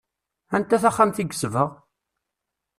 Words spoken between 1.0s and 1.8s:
i yesbeɣ?